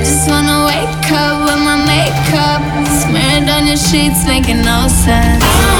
just 0.00 0.28
wanna 0.30 0.64
wake 0.64 1.12
up 1.12 1.44
with 1.44 1.60
my 1.62 1.76
makeup 1.84 2.62
smeared 3.02 3.48
on 3.50 3.66
your 3.66 3.76
sheets, 3.76 4.24
making 4.26 4.62
no 4.62 4.88
sense. 4.88 5.79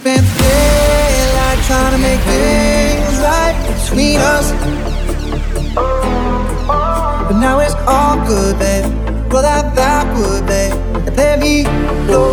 spent 0.00 0.26
daylight 0.38 1.58
trying 1.68 1.92
to 1.92 1.98
make 1.98 2.20
things 2.20 3.20
right 3.20 3.56
between 3.68 4.18
us. 4.18 4.50
But 7.26 7.36
now 7.38 7.60
it's 7.60 7.74
all 7.86 8.16
good, 8.26 8.58
babe. 8.58 8.86
Roll 9.30 9.42
that 9.42 9.76
Backwood, 9.76 10.46
babe. 10.46 10.72
And 11.06 11.16
let 11.18 11.38
me 11.38 11.64
know. 12.08 12.32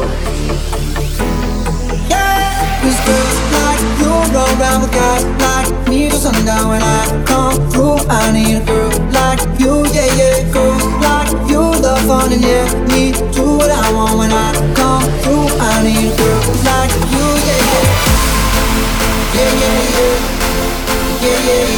Yeah, 2.07 2.55
cause 2.80 2.99
girls 3.05 3.38
like 3.57 3.84
you 3.99 4.11
roll 4.32 4.47
around 4.55 4.82
with 4.84 4.93
guys 4.93 5.26
like 5.43 5.89
me 5.89 6.09
till 6.09 6.20
sundown 6.20 6.70
when 6.70 6.82
I 6.82 7.24
come 7.26 7.70
through. 7.70 7.97
I 8.07 8.32
need 8.32 8.61
a 8.61 8.65
girl 8.65 8.91
like 9.11 9.41
you, 9.59 9.84
yeah, 9.91 10.07
yeah. 10.15 10.53
Girls 10.53 10.86
like 11.03 11.32
you 11.51 11.59
love 11.59 11.99
fun 12.07 12.32
and 12.32 12.41
yeah, 12.41 12.63
me 12.88 13.11
do 13.36 13.57
what 13.59 13.70
I 13.70 13.91
want 13.91 14.18
when 14.20 14.32
I 14.32 14.76
you. 21.47 21.76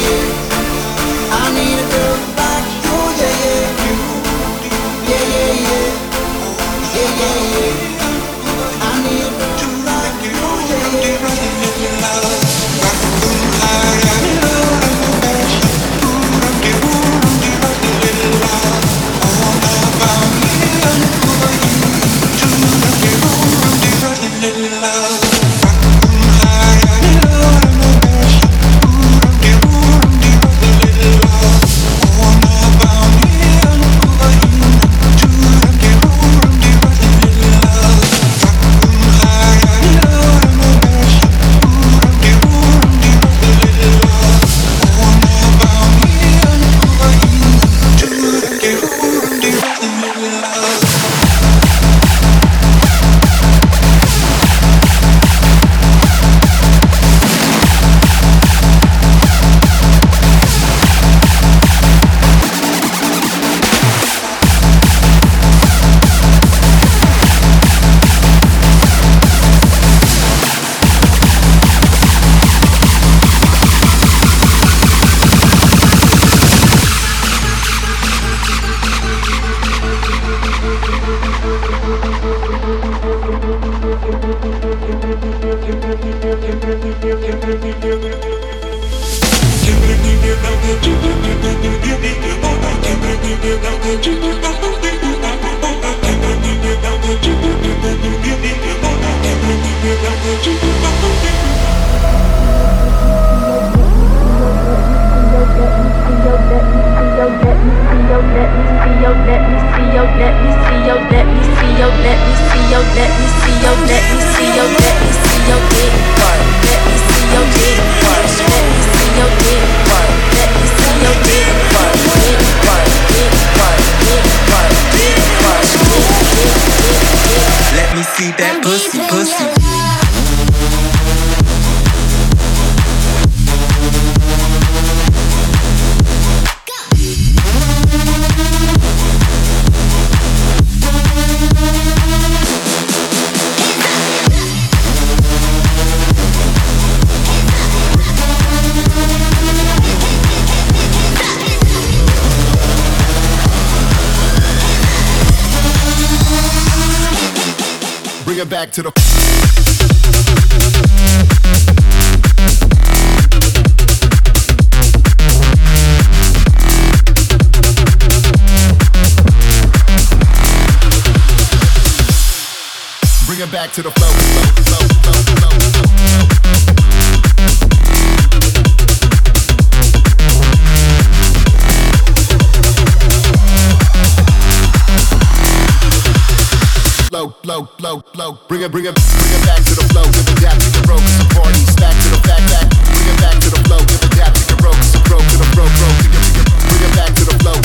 flow, 187.80 188.04
flow. 188.12 188.36
Bring 188.46 188.60
it, 188.60 188.70
bring 188.70 188.84
it, 188.84 188.92
bring 188.92 189.32
it 189.32 189.42
back 189.48 189.64
to 189.64 189.72
the 189.72 189.84
flow. 189.88 190.04
Give 190.12 190.28
it 190.28 190.36
dap, 190.44 190.60
we 190.60 190.68
can 190.68 190.84
broke, 190.84 191.00
it's 191.00 191.16
a 191.16 191.26
party. 191.32 191.64
Back 191.80 191.96
to 191.96 192.08
the 192.12 192.20
back, 192.28 192.42
back. 192.52 192.68
Bring 192.92 193.08
it 193.08 193.18
back 193.24 193.36
to 193.40 193.48
the 193.48 193.60
flow. 193.64 193.80
Give 193.88 194.04
it 194.04 194.12
dap, 194.20 194.36
we 194.36 194.44
can 194.44 194.58
broke, 194.60 194.76
it's 194.76 194.92
a 194.92 195.00
broke, 195.08 195.24
to 195.24 195.36
the 195.40 195.48
broke, 195.56 195.72
broke. 195.80 195.96
Bring 195.96 196.12
it, 196.12 196.20
bring 196.20 196.44
it, 196.44 196.48
bring 196.68 196.84
it 196.84 196.92
back 196.92 197.10
to 197.16 197.24
the 197.24 197.36
flow. 197.40 197.56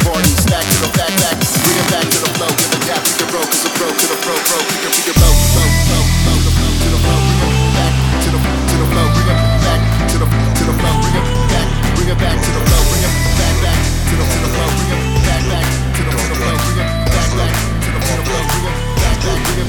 Party. 0.00 0.32
Back 0.48 0.64
to 0.64 0.78
the 0.80 0.90
back, 0.96 1.12
back. 1.20 1.36
Bring 1.36 1.76
it 1.80 1.88
back 1.92 2.06
to 2.08 2.18
the 2.24 2.30
flow. 2.36 2.50
Give 2.56 2.72
it 2.72 2.82
dap, 2.88 3.00
we 3.00 3.12
can 3.16 3.28
broke, 3.32 3.52
it's 3.52 3.64
a 3.64 3.70
broke, 3.76 3.96
to 3.96 4.06
the 4.10 4.16
broke, 4.20 4.44
broke. 4.48 4.68
Bring 4.68 4.84
it, 4.84 4.92
bring 4.92 5.08
it, 5.08 5.16
to 5.16 5.20
the 5.20 5.48
flow. 5.48 5.64
Bring 6.20 7.56
it 7.56 7.72
back 7.76 7.92
to 8.20 8.28
the 8.30 8.38
to 8.40 8.74
the 8.80 8.86
flow. 8.90 9.06
Bring 9.16 9.28
it 9.32 9.48
back 9.64 9.80
to 10.12 10.16
the 10.20 10.28
to 10.28 10.64
the 10.68 10.74
flow. 10.76 10.94
Bring 11.00 11.16
it 11.16 11.24
back, 11.48 11.68
bring 11.96 12.10
it 12.10 12.18
back 12.20 12.36
to 12.36 12.50
the 12.52 12.62
flow. 12.68 12.82
Bring 12.90 13.04
it 13.06 13.12
back, 13.40 13.54
back 13.64 13.80
to 13.80 14.14
the 14.20 14.24
to 14.28 14.38
the 14.40 14.50
flow. 14.50 14.68
Bring 14.76 14.92
it 14.92 15.00
back, 15.24 15.42
back 15.48 15.64
to 15.64 16.00
the 16.04 16.10
to 16.10 16.26
the 16.28 16.36
flow. 16.36 16.56
Bring 16.60 16.80
it 16.80 16.88
back, 17.08 17.28
back 17.40 17.54
to 17.80 17.88
the 17.88 18.00
to 18.00 18.12
the 18.12 18.24
flow. 18.28 18.44
Bring 18.50 18.66
it 18.68 18.89
Give 19.20 19.60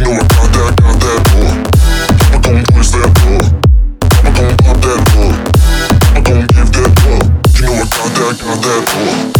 You 0.00 0.06
know 0.06 0.12
I 0.12 0.24
got 0.30 0.52
that, 0.52 0.76
got 0.80 1.00
that 1.00 1.29
ждать 8.30 8.46
надо 8.46 8.68
этого 8.68 9.39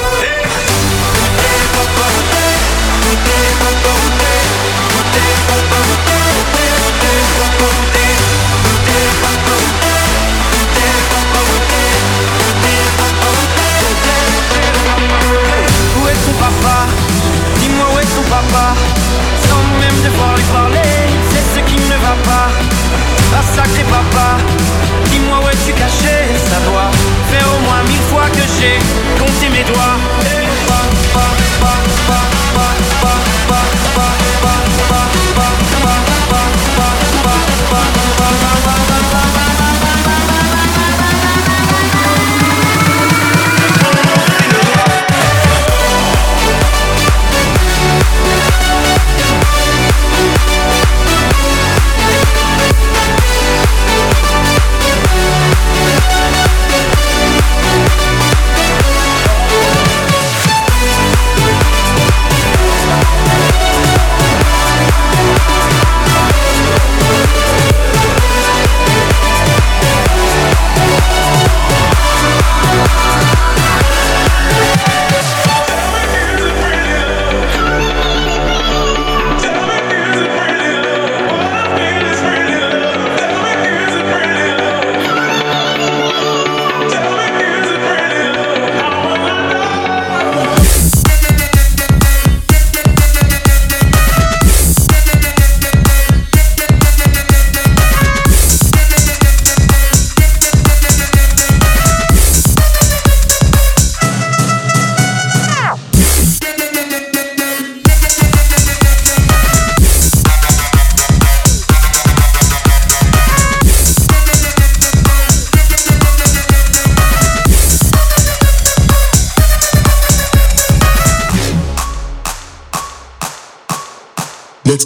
Comptez 29.17 29.49
mes 29.49 29.63
doigts. 29.63 30.10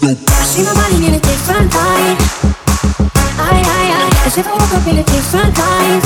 Let's 0.02 0.20
go. 0.20 0.36
See 0.44 0.64
my 0.68 0.76
body 0.76 1.08
in 1.08 1.14
a 1.14 1.22
different 1.24 1.72
light. 1.72 2.20
I, 3.40 3.64
I, 3.64 3.84
I, 3.96 4.28
as 4.28 4.36
if 4.36 4.44
I 4.44 4.52
woke 4.52 4.74
up 4.76 4.84
in 4.92 5.00
a 5.00 5.06
different 5.08 5.56
life. 5.56 6.04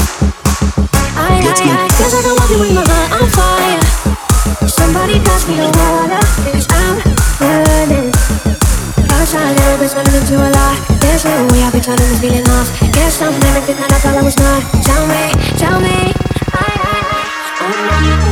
I, 1.17 1.41
I, 1.41 1.57
I, 1.57 1.89
feels 1.97 2.13
like 2.13 2.27
I'm 2.29 2.37
walking 2.37 2.59
with 2.61 2.75
my 2.77 2.85
heart 2.85 3.17
on 3.17 3.25
fire. 3.33 3.81
Somebody 4.69 5.17
pass 5.25 5.41
me 5.49 5.57
the 5.57 5.73
water, 5.73 6.21
cause 6.21 6.69
I'm 6.69 7.01
burning. 7.41 8.13
Outside, 9.09 9.57
everybody's 9.57 9.93
turning 9.97 10.13
into 10.21 10.37
a 10.37 10.49
lie. 10.53 10.77
There's 11.01 11.25
no 11.25 11.49
way 11.49 11.65
I've 11.65 11.73
been 11.73 11.81
turning 11.81 12.05
this 12.13 12.21
feeling 12.21 12.45
off. 12.45 12.69
Guess 12.93 13.25
I'm 13.25 13.33
everything 13.41 13.77
that 13.81 13.89
I 13.89 13.97
thought 14.05 14.17
I 14.17 14.21
was 14.21 14.37
not. 14.37 14.69
Tell 14.85 15.01
me, 15.09 15.33
tell 15.57 15.81
me. 15.81 16.13
I, 16.53 16.69
I, 16.77 16.97
I, 17.57 17.73
oh, 17.73 18.28